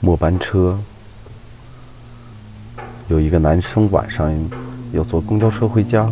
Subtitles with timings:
[0.00, 0.78] 末班车，
[3.08, 4.32] 有一个男生晚上
[4.92, 6.08] 要坐公交车回家，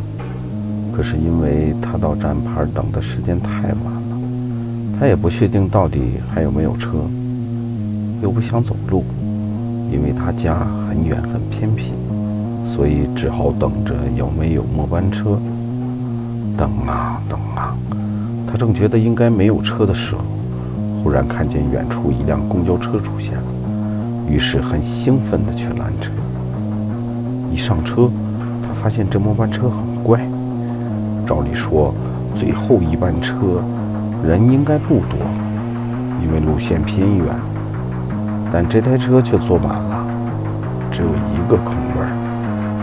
[0.92, 6.88] 可是因为他到站牌等的时间太晚了，他也不确定到底还有没有车，
[8.20, 9.04] 又不想走路，
[9.92, 11.92] 因为他家很远很偏僻，
[12.74, 15.38] 所以只好等着有没有末班车。
[16.56, 17.76] 等啊等啊，
[18.48, 20.22] 他正觉得应该没有车的时候，
[21.04, 23.38] 忽然看见远处一辆公交车出现。
[24.28, 26.10] 于是很兴奋地去拦车。
[27.52, 28.10] 一上车，
[28.62, 30.20] 他发现这末班车很怪。
[31.26, 31.94] 照理说，
[32.34, 33.34] 最后一班车
[34.24, 35.18] 人应该不多，
[36.22, 37.26] 因为路线偏远。
[38.52, 40.06] 但这台车却坐满了，
[40.90, 42.06] 只有一个空位，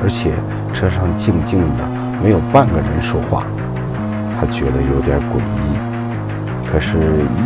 [0.04, 0.32] 而且
[0.74, 1.86] 车上静静的，
[2.22, 3.46] 没有半个人说话。
[4.40, 6.98] 他觉得有点诡异，可是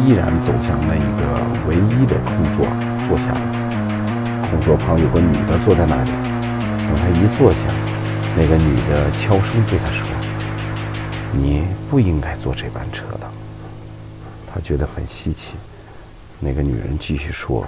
[0.01, 1.21] 依然走向那一个
[1.67, 2.65] 唯一的空座，
[3.07, 3.56] 坐下来。
[4.49, 6.11] 空座旁有个女的坐在那里，
[6.87, 7.59] 等他一坐下，
[8.35, 10.07] 那个女的悄声对他说
[11.33, 13.29] ：“你不应该坐这班车的。”
[14.51, 15.55] 他觉得很稀奇。
[16.39, 17.67] 那个女人继续说：“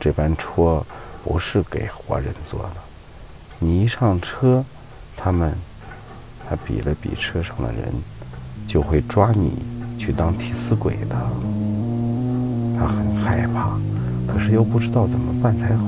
[0.00, 0.82] 这班车
[1.22, 2.76] 不是给活人坐的，
[3.58, 4.64] 你一上车，
[5.16, 5.52] 他们……”
[6.46, 7.90] 他比了比车上的人，
[8.68, 9.64] 就会抓你
[9.98, 11.16] 去当替死鬼的。
[12.78, 13.78] 他很害怕，
[14.30, 15.86] 可是又不知道怎么办才好。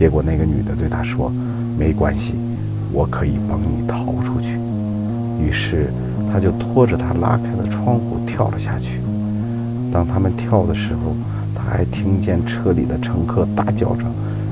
[0.00, 1.30] 结果那个女的对他说
[1.78, 2.32] ：“没关系，
[2.90, 4.56] 我可以帮你逃出去。”
[5.38, 5.92] 于是
[6.32, 8.98] 他就拖着他拉开了窗户跳了下去。
[9.92, 11.14] 当他们跳的时候，
[11.54, 14.06] 他还听见车里的乘客大叫着：“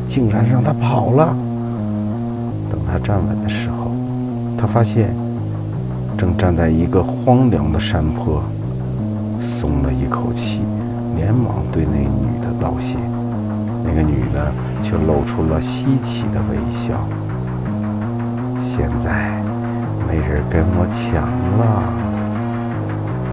[0.06, 1.34] 竟然让他跑了！”
[2.70, 3.90] 等他站稳的时候，
[4.58, 5.14] 他发现
[6.18, 8.42] 正站在一个荒凉的山坡，
[9.42, 10.60] 松了一口气，
[11.16, 12.98] 连忙对那女的道谢。
[13.89, 17.08] 那个女的却露出了稀奇的微笑。
[18.61, 19.42] 现在
[20.07, 21.24] 没人跟我抢
[21.58, 22.08] 了。